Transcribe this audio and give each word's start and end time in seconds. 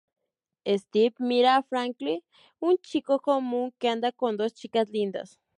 Steve 0.67 1.13
mira 1.19 1.57
a 1.57 1.61
Frankel, 1.61 2.23
un 2.59 2.75
chico 2.79 3.19
común 3.29 3.71
que 3.77 3.87
anda 3.87 4.11
con 4.11 4.35
dos 4.35 4.55
chicas 4.55 4.89
lindas. 4.89 5.39